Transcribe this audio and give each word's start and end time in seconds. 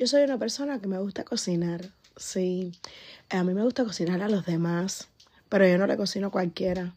Yo 0.00 0.06
soy 0.06 0.22
una 0.22 0.38
persona 0.38 0.80
que 0.80 0.88
me 0.88 0.98
gusta 0.98 1.24
cocinar. 1.24 1.90
Sí, 2.16 2.72
a 3.28 3.44
mí 3.44 3.52
me 3.52 3.62
gusta 3.62 3.84
cocinar 3.84 4.22
a 4.22 4.30
los 4.30 4.46
demás, 4.46 5.08
pero 5.50 5.68
yo 5.68 5.76
no 5.76 5.86
le 5.86 5.98
cocino 5.98 6.28
a 6.28 6.30
cualquiera. 6.30 6.94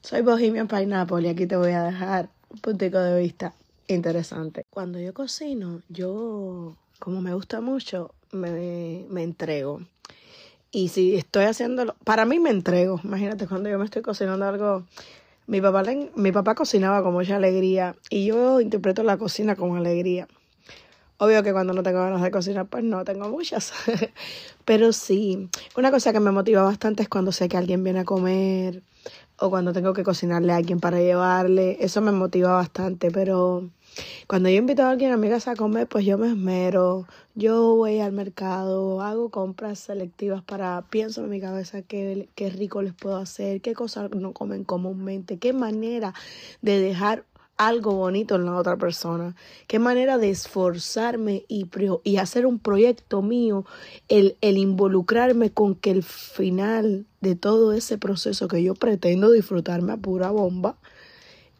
Soy 0.00 0.22
Bohemian 0.22 0.66
Pineapple 0.66 1.22
y 1.22 1.28
aquí 1.28 1.46
te 1.46 1.54
voy 1.54 1.70
a 1.70 1.84
dejar 1.84 2.30
un 2.50 2.58
puntico 2.58 2.98
de 2.98 3.20
vista 3.20 3.54
interesante. 3.86 4.66
Cuando 4.70 4.98
yo 4.98 5.14
cocino, 5.14 5.82
yo, 5.88 6.74
como 6.98 7.20
me 7.20 7.32
gusta 7.32 7.60
mucho, 7.60 8.12
me, 8.32 9.06
me 9.08 9.22
entrego. 9.22 9.82
Y 10.72 10.88
si 10.88 11.14
estoy 11.14 11.44
haciéndolo, 11.44 11.94
para 12.02 12.24
mí 12.24 12.40
me 12.40 12.50
entrego. 12.50 13.00
Imagínate 13.04 13.46
cuando 13.46 13.70
yo 13.70 13.78
me 13.78 13.84
estoy 13.84 14.02
cocinando 14.02 14.44
algo. 14.46 14.84
Mi 15.46 15.60
papá, 15.60 15.84
mi 16.16 16.32
papá 16.32 16.56
cocinaba 16.56 17.04
con 17.04 17.12
mucha 17.12 17.36
alegría 17.36 17.94
y 18.10 18.26
yo 18.26 18.60
interpreto 18.60 19.04
la 19.04 19.16
cocina 19.16 19.54
con 19.54 19.76
alegría. 19.76 20.26
Obvio 21.22 21.44
que 21.44 21.52
cuando 21.52 21.72
no 21.72 21.84
tengo 21.84 22.00
ganas 22.00 22.20
de 22.20 22.32
cocinar, 22.32 22.66
pues 22.66 22.82
no 22.82 23.04
tengo 23.04 23.28
muchas. 23.28 23.72
Pero 24.64 24.92
sí, 24.92 25.48
una 25.76 25.92
cosa 25.92 26.12
que 26.12 26.18
me 26.18 26.32
motiva 26.32 26.64
bastante 26.64 27.04
es 27.04 27.08
cuando 27.08 27.30
sé 27.30 27.48
que 27.48 27.56
alguien 27.56 27.84
viene 27.84 28.00
a 28.00 28.04
comer 28.04 28.82
o 29.38 29.48
cuando 29.48 29.72
tengo 29.72 29.92
que 29.92 30.02
cocinarle 30.02 30.52
a 30.52 30.56
alguien 30.56 30.80
para 30.80 30.98
llevarle. 30.98 31.76
Eso 31.78 32.00
me 32.00 32.10
motiva 32.10 32.54
bastante, 32.54 33.12
pero 33.12 33.70
cuando 34.26 34.48
yo 34.48 34.56
invito 34.56 34.82
a 34.82 34.90
alguien 34.90 35.12
a 35.12 35.16
mi 35.16 35.28
casa 35.28 35.52
a 35.52 35.56
comer, 35.56 35.86
pues 35.86 36.04
yo 36.04 36.18
me 36.18 36.26
esmero, 36.26 37.06
yo 37.36 37.76
voy 37.76 38.00
al 38.00 38.10
mercado, 38.10 39.00
hago 39.00 39.30
compras 39.30 39.78
selectivas 39.78 40.42
para, 40.42 40.82
pienso 40.90 41.22
en 41.22 41.30
mi 41.30 41.40
cabeza 41.40 41.82
qué, 41.82 42.28
qué 42.34 42.50
rico 42.50 42.82
les 42.82 42.94
puedo 42.94 43.16
hacer, 43.16 43.60
qué 43.60 43.74
cosas 43.74 44.10
no 44.10 44.32
comen 44.32 44.64
comúnmente, 44.64 45.38
qué 45.38 45.52
manera 45.52 46.14
de 46.62 46.80
dejar 46.80 47.24
algo 47.66 47.92
bonito 47.94 48.36
en 48.36 48.44
la 48.44 48.56
otra 48.56 48.76
persona, 48.76 49.34
qué 49.66 49.78
manera 49.78 50.18
de 50.18 50.30
esforzarme 50.30 51.44
y, 51.48 51.66
y 52.04 52.16
hacer 52.16 52.46
un 52.46 52.58
proyecto 52.58 53.22
mío, 53.22 53.64
el, 54.08 54.36
el 54.40 54.58
involucrarme 54.58 55.50
con 55.50 55.74
que 55.74 55.90
el 55.90 56.02
final 56.02 57.06
de 57.20 57.36
todo 57.36 57.72
ese 57.72 57.98
proceso 57.98 58.48
que 58.48 58.62
yo 58.62 58.74
pretendo 58.74 59.30
disfrutarme 59.30 59.92
a 59.92 59.96
pura 59.96 60.30
bomba, 60.30 60.76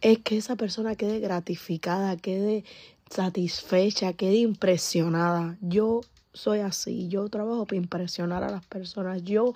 es 0.00 0.18
que 0.18 0.36
esa 0.36 0.56
persona 0.56 0.96
quede 0.96 1.20
gratificada, 1.20 2.16
quede 2.16 2.64
satisfecha, 3.08 4.12
quede 4.14 4.36
impresionada. 4.36 5.56
Yo 5.60 6.00
soy 6.32 6.60
así, 6.60 7.08
yo 7.08 7.28
trabajo 7.28 7.66
para 7.66 7.76
impresionar 7.76 8.42
a 8.42 8.50
las 8.50 8.66
personas, 8.66 9.22
yo, 9.22 9.54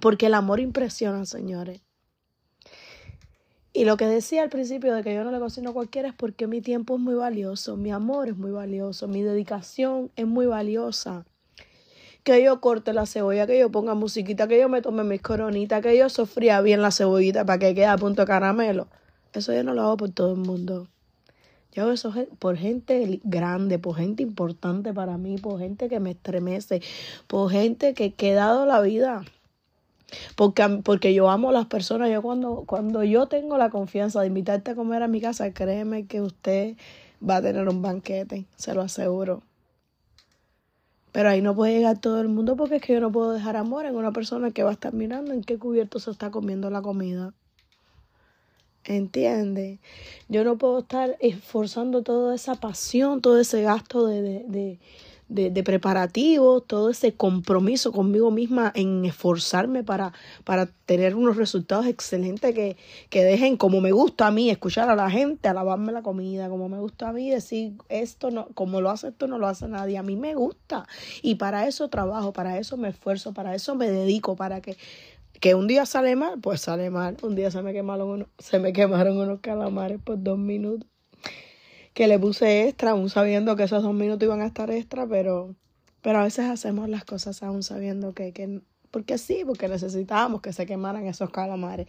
porque 0.00 0.26
el 0.26 0.34
amor 0.34 0.60
impresiona, 0.60 1.24
señores. 1.26 1.80
Y 3.74 3.86
lo 3.86 3.96
que 3.96 4.06
decía 4.06 4.42
al 4.42 4.50
principio 4.50 4.94
de 4.94 5.02
que 5.02 5.14
yo 5.14 5.24
no 5.24 5.30
le 5.30 5.38
cocino 5.38 5.70
a 5.70 5.72
cualquiera 5.72 6.08
es 6.08 6.14
porque 6.14 6.46
mi 6.46 6.60
tiempo 6.60 6.96
es 6.96 7.00
muy 7.00 7.14
valioso, 7.14 7.76
mi 7.76 7.90
amor 7.90 8.28
es 8.28 8.36
muy 8.36 8.50
valioso, 8.50 9.08
mi 9.08 9.22
dedicación 9.22 10.10
es 10.16 10.26
muy 10.26 10.44
valiosa. 10.44 11.24
Que 12.22 12.44
yo 12.44 12.60
corte 12.60 12.92
la 12.92 13.06
cebolla, 13.06 13.46
que 13.46 13.58
yo 13.58 13.70
ponga 13.70 13.94
musiquita, 13.94 14.46
que 14.46 14.60
yo 14.60 14.68
me 14.68 14.82
tome 14.82 15.04
mis 15.04 15.22
coronitas, 15.22 15.82
que 15.82 15.96
yo 15.96 16.10
sofría 16.10 16.60
bien 16.60 16.82
la 16.82 16.90
cebollita 16.90 17.46
para 17.46 17.58
que 17.58 17.74
quede 17.74 17.86
a 17.86 17.96
punto 17.96 18.22
de 18.22 18.26
caramelo. 18.26 18.88
Eso 19.32 19.54
yo 19.54 19.64
no 19.64 19.72
lo 19.72 19.82
hago 19.82 19.96
por 19.96 20.10
todo 20.10 20.32
el 20.32 20.38
mundo. 20.38 20.88
Yo 21.72 21.84
hago 21.84 21.92
eso 21.92 22.12
por 22.38 22.58
gente 22.58 23.20
grande, 23.24 23.78
por 23.78 23.96
gente 23.96 24.22
importante 24.22 24.92
para 24.92 25.16
mí, 25.16 25.38
por 25.38 25.58
gente 25.58 25.88
que 25.88 25.98
me 25.98 26.10
estremece, 26.10 26.82
por 27.26 27.50
gente 27.50 27.94
que, 27.94 28.12
que 28.12 28.32
he 28.32 28.34
dado 28.34 28.66
la 28.66 28.82
vida. 28.82 29.24
Porque, 30.36 30.80
porque 30.84 31.14
yo 31.14 31.30
amo 31.30 31.50
a 31.50 31.52
las 31.52 31.66
personas. 31.66 32.10
Yo 32.10 32.22
cuando, 32.22 32.64
cuando 32.66 33.04
yo 33.04 33.26
tengo 33.26 33.58
la 33.58 33.70
confianza 33.70 34.20
de 34.20 34.28
invitarte 34.28 34.72
a 34.72 34.74
comer 34.74 35.02
a 35.02 35.08
mi 35.08 35.20
casa, 35.20 35.52
créeme 35.52 36.06
que 36.06 36.20
usted 36.20 36.76
va 37.28 37.36
a 37.36 37.42
tener 37.42 37.68
un 37.68 37.82
banquete, 37.82 38.46
se 38.56 38.74
lo 38.74 38.82
aseguro. 38.82 39.42
Pero 41.12 41.28
ahí 41.28 41.42
no 41.42 41.54
puede 41.54 41.74
llegar 41.74 41.98
todo 41.98 42.20
el 42.20 42.28
mundo 42.28 42.56
porque 42.56 42.76
es 42.76 42.82
que 42.82 42.94
yo 42.94 43.00
no 43.00 43.12
puedo 43.12 43.32
dejar 43.32 43.56
amor 43.56 43.84
en 43.84 43.96
una 43.96 44.12
persona 44.12 44.50
que 44.50 44.62
va 44.62 44.70
a 44.70 44.72
estar 44.72 44.94
mirando 44.94 45.32
en 45.32 45.44
qué 45.44 45.58
cubierto 45.58 45.98
se 45.98 46.10
está 46.10 46.30
comiendo 46.30 46.70
la 46.70 46.80
comida. 46.80 47.34
¿Entiendes? 48.84 49.78
Yo 50.28 50.42
no 50.42 50.56
puedo 50.56 50.80
estar 50.80 51.16
esforzando 51.20 52.02
toda 52.02 52.34
esa 52.34 52.56
pasión, 52.56 53.20
todo 53.20 53.38
ese 53.38 53.62
gasto 53.62 54.06
de, 54.06 54.22
de, 54.22 54.44
de, 54.48 54.80
de 55.32 55.62
preparativos, 55.62 56.66
todo 56.66 56.90
ese 56.90 57.14
compromiso 57.14 57.92
conmigo 57.92 58.30
misma 58.30 58.72
en 58.74 59.04
esforzarme 59.04 59.82
para, 59.82 60.12
para 60.44 60.66
tener 60.66 61.14
unos 61.14 61.36
resultados 61.36 61.86
excelentes 61.86 62.54
que, 62.54 62.76
que 63.08 63.24
dejen 63.24 63.56
como 63.56 63.80
me 63.80 63.92
gusta 63.92 64.26
a 64.26 64.30
mí, 64.30 64.50
escuchar 64.50 64.90
a 64.90 64.96
la 64.96 65.10
gente, 65.10 65.48
alabarme 65.48 65.92
la 65.92 66.02
comida, 66.02 66.48
como 66.48 66.68
me 66.68 66.78
gusta 66.78 67.08
a 67.08 67.12
mí, 67.12 67.30
decir 67.30 67.74
esto 67.88 68.30
no, 68.30 68.48
como 68.54 68.80
lo 68.80 68.90
hace 68.90 69.08
esto 69.08 69.26
no 69.26 69.38
lo 69.38 69.48
hace 69.48 69.68
nadie, 69.68 69.98
a 69.98 70.02
mí 70.02 70.16
me 70.16 70.34
gusta. 70.34 70.86
Y 71.22 71.36
para 71.36 71.66
eso 71.66 71.88
trabajo, 71.88 72.32
para 72.32 72.58
eso 72.58 72.76
me 72.76 72.88
esfuerzo, 72.88 73.32
para 73.32 73.54
eso 73.54 73.74
me 73.74 73.90
dedico, 73.90 74.36
para 74.36 74.60
que 74.60 74.76
que 75.40 75.56
un 75.56 75.66
día 75.66 75.86
sale 75.86 76.14
mal, 76.14 76.38
pues 76.40 76.60
sale 76.60 76.88
mal. 76.90 77.16
Un 77.22 77.34
día 77.34 77.50
se 77.50 77.62
me 77.62 77.72
quemaron 77.72 78.08
unos, 78.08 78.28
se 78.38 78.60
me 78.60 78.72
quemaron 78.72 79.18
unos 79.18 79.40
calamares 79.40 80.00
por 80.00 80.22
dos 80.22 80.38
minutos. 80.38 80.91
Que 81.94 82.08
le 82.08 82.18
puse 82.18 82.68
extra, 82.68 82.92
aún 82.92 83.10
sabiendo 83.10 83.56
que 83.56 83.64
esos 83.64 83.82
dos 83.82 83.94
minutos 83.94 84.24
iban 84.26 84.40
a 84.40 84.46
estar 84.46 84.70
extra, 84.70 85.06
pero, 85.06 85.54
pero 86.00 86.18
a 86.18 86.24
veces 86.24 86.46
hacemos 86.46 86.88
las 86.88 87.04
cosas 87.04 87.42
aún 87.42 87.62
sabiendo 87.62 88.14
que, 88.14 88.32
que, 88.32 88.60
porque 88.90 89.18
sí, 89.18 89.42
porque 89.46 89.68
necesitábamos 89.68 90.40
que 90.40 90.52
se 90.52 90.66
quemaran 90.66 91.06
esos 91.06 91.30
calamares. 91.30 91.86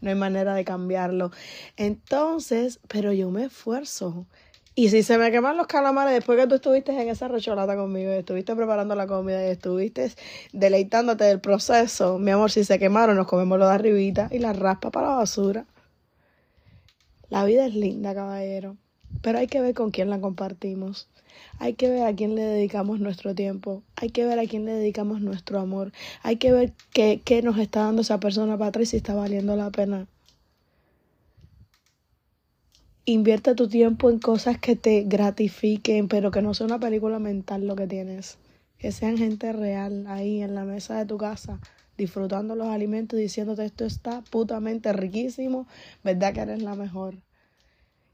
No 0.00 0.10
hay 0.10 0.16
manera 0.16 0.54
de 0.54 0.64
cambiarlo. 0.64 1.30
Entonces, 1.76 2.80
pero 2.88 3.12
yo 3.12 3.30
me 3.30 3.44
esfuerzo. 3.44 4.26
Y 4.74 4.88
si 4.90 5.02
se 5.02 5.18
me 5.18 5.30
queman 5.30 5.56
los 5.56 5.66
calamares 5.66 6.14
después 6.14 6.38
que 6.38 6.46
tú 6.46 6.54
estuviste 6.54 6.92
en 6.92 7.08
esa 7.08 7.28
recholata 7.28 7.76
conmigo, 7.76 8.12
estuviste 8.12 8.54
preparando 8.54 8.94
la 8.94 9.06
comida 9.06 9.44
y 9.44 9.50
estuviste 9.50 10.12
deleitándote 10.52 11.24
del 11.24 11.40
proceso, 11.40 12.18
mi 12.18 12.30
amor, 12.30 12.50
si 12.50 12.64
se 12.64 12.78
quemaron, 12.78 13.16
nos 13.16 13.26
comemos 13.26 13.58
lo 13.58 13.66
de 13.66 13.74
arribita 13.74 14.28
y 14.30 14.38
la 14.38 14.52
raspa 14.52 14.90
para 14.90 15.08
la 15.08 15.16
basura. 15.16 15.66
La 17.28 17.44
vida 17.44 17.66
es 17.66 17.74
linda, 17.74 18.14
caballero, 18.14 18.76
pero 19.22 19.38
hay 19.38 19.46
que 19.46 19.60
ver 19.60 19.74
con 19.74 19.90
quién 19.90 20.10
la 20.10 20.20
compartimos. 20.20 21.08
Hay 21.58 21.74
que 21.74 21.88
ver 21.90 22.04
a 22.04 22.14
quién 22.14 22.34
le 22.34 22.42
dedicamos 22.42 23.00
nuestro 23.00 23.34
tiempo. 23.34 23.82
Hay 23.96 24.10
que 24.10 24.24
ver 24.24 24.38
a 24.38 24.46
quién 24.46 24.64
le 24.64 24.72
dedicamos 24.72 25.20
nuestro 25.20 25.60
amor. 25.60 25.92
Hay 26.22 26.36
que 26.36 26.52
ver 26.52 26.72
qué, 26.92 27.20
qué 27.24 27.42
nos 27.42 27.58
está 27.58 27.84
dando 27.84 28.02
esa 28.02 28.20
persona 28.20 28.56
para 28.56 28.82
y 28.82 28.86
si 28.86 28.96
está 28.96 29.14
valiendo 29.14 29.56
la 29.56 29.70
pena. 29.70 30.06
Invierte 33.04 33.54
tu 33.54 33.68
tiempo 33.68 34.10
en 34.10 34.18
cosas 34.18 34.58
que 34.58 34.76
te 34.76 35.02
gratifiquen, 35.02 36.08
pero 36.08 36.30
que 36.30 36.42
no 36.42 36.54
sea 36.54 36.66
una 36.66 36.78
película 36.78 37.18
mental 37.18 37.66
lo 37.66 37.74
que 37.74 37.86
tienes. 37.86 38.38
Que 38.78 38.92
sean 38.92 39.18
gente 39.18 39.52
real 39.52 40.06
ahí 40.06 40.42
en 40.42 40.54
la 40.54 40.64
mesa 40.64 40.98
de 40.98 41.06
tu 41.06 41.18
casa, 41.18 41.60
disfrutando 41.98 42.54
los 42.54 42.68
alimentos 42.68 43.18
diciéndote 43.18 43.64
esto 43.64 43.84
está 43.84 44.22
putamente 44.30 44.92
riquísimo, 44.92 45.66
verdad 46.04 46.32
que 46.32 46.40
eres 46.40 46.62
la 46.62 46.74
mejor. 46.74 47.16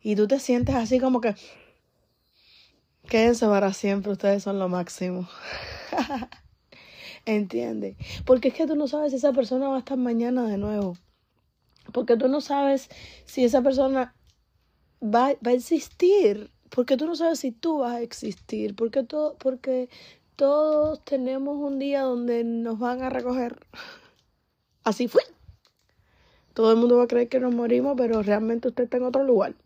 Y 0.06 0.14
tú 0.14 0.28
te 0.28 0.38
sientes 0.38 0.76
así 0.76 1.00
como 1.00 1.20
que 1.20 1.34
quédense 3.08 3.44
para 3.46 3.72
siempre, 3.72 4.12
ustedes 4.12 4.40
son 4.40 4.60
lo 4.60 4.68
máximo. 4.68 5.28
¿Entiendes? 7.24 7.96
Porque 8.24 8.48
es 8.48 8.54
que 8.54 8.68
tú 8.68 8.76
no 8.76 8.86
sabes 8.86 9.10
si 9.10 9.16
esa 9.16 9.32
persona 9.32 9.66
va 9.66 9.74
a 9.74 9.78
estar 9.80 9.98
mañana 9.98 10.46
de 10.46 10.58
nuevo. 10.58 10.96
Porque 11.92 12.16
tú 12.16 12.28
no 12.28 12.40
sabes 12.40 12.88
si 13.24 13.42
esa 13.42 13.62
persona 13.62 14.14
va, 15.02 15.34
va 15.44 15.50
a 15.50 15.54
existir, 15.54 16.52
porque 16.70 16.96
tú 16.96 17.06
no 17.06 17.16
sabes 17.16 17.40
si 17.40 17.50
tú 17.50 17.78
vas 17.78 17.96
a 17.96 18.00
existir, 18.00 18.76
porque, 18.76 19.02
todo, 19.02 19.36
porque 19.38 19.88
todos 20.36 21.04
tenemos 21.04 21.56
un 21.58 21.80
día 21.80 22.02
donde 22.02 22.44
nos 22.44 22.78
van 22.78 23.02
a 23.02 23.10
recoger. 23.10 23.58
Así 24.84 25.08
fue. 25.08 25.22
Todo 26.54 26.70
el 26.70 26.76
mundo 26.76 26.98
va 26.98 27.02
a 27.02 27.08
creer 27.08 27.28
que 27.28 27.40
nos 27.40 27.52
morimos, 27.52 27.94
pero 27.96 28.22
realmente 28.22 28.68
usted 28.68 28.84
está 28.84 28.98
en 28.98 29.02
otro 29.02 29.24
lugar. 29.24 29.56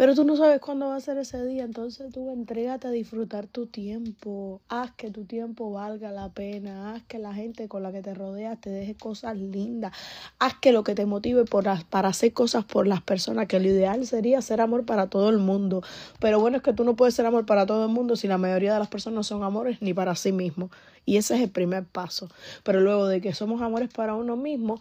Pero 0.00 0.14
tú 0.14 0.24
no 0.24 0.34
sabes 0.34 0.62
cuándo 0.62 0.88
va 0.88 0.96
a 0.96 1.00
ser 1.00 1.18
ese 1.18 1.44
día, 1.44 1.62
entonces 1.62 2.10
tú 2.10 2.30
entrégate 2.30 2.88
a 2.88 2.90
disfrutar 2.90 3.46
tu 3.46 3.66
tiempo, 3.66 4.62
haz 4.70 4.92
que 4.92 5.10
tu 5.10 5.26
tiempo 5.26 5.72
valga 5.72 6.10
la 6.10 6.30
pena, 6.30 6.94
haz 6.94 7.02
que 7.02 7.18
la 7.18 7.34
gente 7.34 7.68
con 7.68 7.82
la 7.82 7.92
que 7.92 8.00
te 8.00 8.14
rodeas 8.14 8.58
te 8.58 8.70
deje 8.70 8.94
cosas 8.94 9.36
lindas, 9.36 9.92
haz 10.38 10.54
que 10.54 10.72
lo 10.72 10.84
que 10.84 10.94
te 10.94 11.04
motive 11.04 11.44
por, 11.44 11.66
para 11.90 12.08
hacer 12.08 12.32
cosas 12.32 12.64
por 12.64 12.86
las 12.86 13.02
personas, 13.02 13.46
que 13.46 13.60
lo 13.60 13.68
ideal 13.68 14.06
sería 14.06 14.40
ser 14.40 14.62
amor 14.62 14.86
para 14.86 15.08
todo 15.10 15.28
el 15.28 15.36
mundo. 15.36 15.82
Pero 16.18 16.40
bueno, 16.40 16.56
es 16.56 16.62
que 16.62 16.72
tú 16.72 16.84
no 16.84 16.96
puedes 16.96 17.14
ser 17.14 17.26
amor 17.26 17.44
para 17.44 17.66
todo 17.66 17.84
el 17.84 17.92
mundo 17.92 18.16
si 18.16 18.26
la 18.26 18.38
mayoría 18.38 18.72
de 18.72 18.78
las 18.78 18.88
personas 18.88 19.16
no 19.16 19.22
son 19.22 19.42
amores 19.42 19.82
ni 19.82 19.92
para 19.92 20.14
sí 20.14 20.32
mismos. 20.32 20.70
Y 21.04 21.18
ese 21.18 21.34
es 21.34 21.42
el 21.42 21.50
primer 21.50 21.84
paso. 21.84 22.30
Pero 22.64 22.80
luego 22.80 23.06
de 23.06 23.20
que 23.20 23.34
somos 23.34 23.60
amores 23.60 23.92
para 23.92 24.14
uno 24.14 24.38
mismo, 24.38 24.80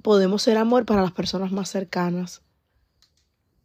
podemos 0.00 0.40
ser 0.40 0.56
amor 0.56 0.86
para 0.86 1.02
las 1.02 1.12
personas 1.12 1.52
más 1.52 1.68
cercanas. 1.68 2.40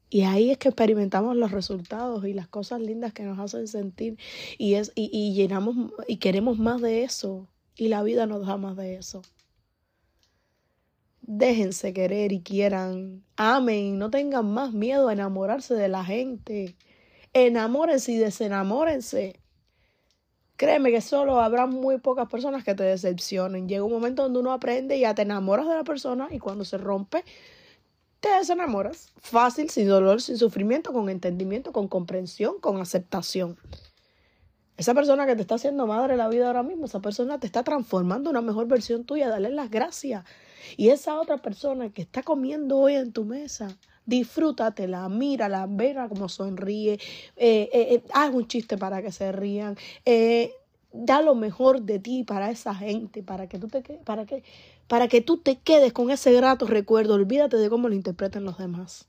Y 0.10 0.22
ahí 0.22 0.52
es 0.52 0.58
que 0.58 0.70
experimentamos 0.70 1.36
los 1.36 1.52
resultados 1.52 2.26
y 2.26 2.34
las 2.34 2.48
cosas 2.48 2.82
lindas 2.82 3.14
que 3.14 3.24
nos 3.24 3.40
hacen 3.40 3.68
sentir 3.68 4.18
y, 4.58 4.76
es, 4.76 4.92
y, 4.96 5.10
y 5.12 5.34
llenamos 5.34 5.76
y 6.08 6.18
queremos 6.18 6.58
más 6.60 6.82
de 6.82 7.04
eso. 7.04 7.48
Y 7.76 7.90
la 7.90 8.04
vida 8.04 8.26
nos 8.26 8.46
da 8.46 8.58
más 8.58 8.76
de 8.78 8.96
eso. 8.96 9.22
Déjense 11.22 11.94
querer 11.94 12.32
y 12.32 12.42
quieran. 12.42 13.24
Amen. 13.36 13.98
No 13.98 14.10
tengan 14.10 14.46
más 14.52 14.74
miedo 14.74 15.10
a 15.10 15.14
enamorarse 15.14 15.74
de 15.74 15.90
la 15.90 16.06
gente. 16.06 16.78
Enamórense 17.34 18.14
y 18.14 18.18
desenamórense. 18.18 19.42
Créeme 20.56 20.90
que 20.90 21.02
solo 21.02 21.40
habrá 21.40 21.68
muy 21.68 22.00
pocas 22.00 22.28
personas 22.30 22.64
que 22.64 22.74
te 22.74 22.84
decepcionen. 22.84 23.68
Llega 23.68 23.84
un 23.84 23.92
momento 23.92 24.24
donde 24.24 24.40
uno 24.40 24.54
aprende 24.54 24.98
y 24.98 25.02
ya 25.02 25.14
te 25.14 25.22
enamoras 25.24 25.68
de 25.68 25.76
la 25.76 25.84
persona 25.84 26.30
y 26.32 26.40
cuando 26.40 26.66
se 26.66 26.78
rompe, 26.78 27.24
te 28.28 28.38
desenamoras. 28.38 29.12
Fácil, 29.18 29.70
sin 29.70 29.88
dolor, 29.88 30.22
sin 30.22 30.38
sufrimiento, 30.38 30.94
con 30.94 31.10
entendimiento, 31.10 31.72
con 31.72 31.88
comprensión, 31.88 32.60
con 32.60 32.82
aceptación. 32.82 33.58
Esa 34.76 34.94
persona 34.94 35.26
que 35.26 35.36
te 35.36 35.42
está 35.42 35.56
haciendo 35.56 35.88
madre 35.88 36.18
la 36.18 36.30
vida 36.30 36.48
ahora 36.48 36.62
mismo, 36.62 36.86
esa 36.86 37.00
persona 37.00 37.40
te 37.40 37.48
está 37.48 37.64
transformando 37.64 38.30
una 38.30 38.42
mejor 38.42 38.68
versión 38.68 39.06
tuya, 39.06 39.28
dale 39.28 39.50
las 39.50 39.72
gracias. 39.72 40.24
Y 40.76 40.90
esa 40.90 41.20
otra 41.20 41.38
persona 41.38 41.90
que 41.90 42.04
está 42.04 42.22
comiendo 42.22 42.78
hoy 42.78 42.94
en 42.94 43.12
tu 43.12 43.26
mesa, 43.26 43.76
disfrútatela, 44.06 45.10
mírala, 45.10 45.66
verla 45.68 46.08
como 46.08 46.30
sonríe, 46.30 46.94
eh, 46.94 47.00
eh, 47.38 47.70
eh, 47.74 48.04
haz 48.14 48.32
un 48.34 48.48
chiste 48.48 48.78
para 48.78 49.02
que 49.02 49.12
se 49.12 49.32
rían, 49.32 49.78
da 50.94 51.22
lo 51.22 51.36
mejor 51.36 51.82
de 51.82 52.00
ti 52.00 52.24
para 52.24 52.50
esa 52.52 52.74
gente, 52.76 53.24
para 53.24 53.48
que 53.48 53.60
tú 53.60 53.68
te 53.68 53.82
para 54.06 54.26
que, 54.26 54.44
para 54.88 55.08
que 55.08 55.22
tú 55.22 55.38
te 55.38 55.58
quedes 55.60 55.94
con 55.94 56.12
ese 56.12 56.32
grato 56.34 56.68
recuerdo, 56.68 57.16
olvídate 57.16 57.58
de 57.58 57.70
cómo 57.70 57.90
lo 57.90 57.96
interpreten 57.96 58.46
los 58.46 58.58
demás 58.58 59.08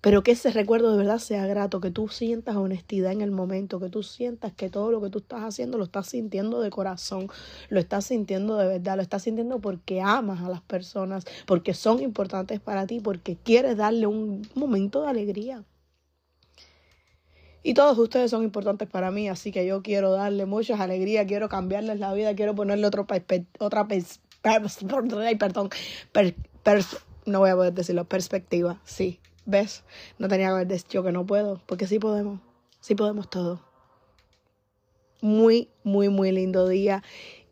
pero 0.00 0.22
que 0.22 0.32
ese 0.32 0.50
recuerdo 0.50 0.92
de 0.92 0.98
verdad 0.98 1.18
sea 1.18 1.46
grato, 1.46 1.80
que 1.80 1.90
tú 1.90 2.08
sientas 2.08 2.56
honestidad 2.56 3.12
en 3.12 3.20
el 3.20 3.30
momento, 3.30 3.80
que 3.80 3.88
tú 3.88 4.02
sientas 4.02 4.52
que 4.52 4.70
todo 4.70 4.92
lo 4.92 5.00
que 5.00 5.10
tú 5.10 5.18
estás 5.18 5.42
haciendo 5.42 5.76
lo 5.76 5.84
estás 5.84 6.08
sintiendo 6.08 6.60
de 6.60 6.70
corazón, 6.70 7.28
lo 7.68 7.80
estás 7.80 8.06
sintiendo 8.06 8.56
de 8.56 8.66
verdad, 8.68 8.96
lo 8.96 9.02
estás 9.02 9.22
sintiendo 9.22 9.58
porque 9.58 10.00
amas 10.00 10.40
a 10.42 10.48
las 10.48 10.62
personas, 10.62 11.24
porque 11.46 11.74
son 11.74 12.00
importantes 12.00 12.60
para 12.60 12.86
ti, 12.86 13.00
porque 13.00 13.36
quieres 13.36 13.76
darle 13.76 14.06
un 14.06 14.48
momento 14.54 15.02
de 15.02 15.08
alegría. 15.08 15.64
Y 17.62 17.74
todos 17.74 17.98
ustedes 17.98 18.30
son 18.30 18.44
importantes 18.44 18.88
para 18.88 19.10
mí, 19.10 19.28
así 19.28 19.50
que 19.50 19.66
yo 19.66 19.82
quiero 19.82 20.12
darle 20.12 20.46
muchas 20.46 20.80
alegrías, 20.80 21.26
quiero 21.26 21.48
cambiarles 21.48 21.98
la 21.98 22.14
vida, 22.14 22.34
quiero 22.34 22.54
ponerle 22.54 22.86
otro 22.86 23.06
otra 23.58 23.88
perdón, 25.42 25.70
no 27.26 27.38
voy 27.40 27.50
a 27.50 27.56
poder 27.56 27.72
decirlo, 27.72 28.04
perspectiva, 28.04 28.80
sí, 28.84 29.20
¿Ves? 29.48 29.82
No 30.18 30.28
tenía 30.28 30.48
que 30.48 30.52
haber 30.52 30.66
dicho 30.66 31.02
que 31.02 31.10
no 31.10 31.24
puedo, 31.24 31.62
porque 31.64 31.86
sí 31.86 31.98
podemos, 31.98 32.38
sí 32.80 32.94
podemos 32.94 33.30
todo. 33.30 33.62
Muy, 35.22 35.70
muy, 35.84 36.10
muy 36.10 36.32
lindo 36.32 36.68
día. 36.68 37.02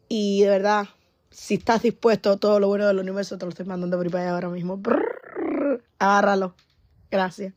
Y 0.07 0.43
de 0.43 0.51
verdad, 0.51 0.89
si 1.31 1.55
estás 1.55 1.81
dispuesto, 1.81 2.37
todo 2.37 2.61
lo 2.61 2.69
bueno 2.69 2.87
del 2.87 2.99
universo 2.99 3.39
te 3.39 3.47
lo 3.47 3.49
estoy 3.49 3.65
mandando 3.65 3.97
por 3.97 4.15
ahí 4.15 4.27
ahora 4.27 4.51
mismo. 4.51 4.79
agárralo. 5.99 6.55
Gracias. 7.11 7.55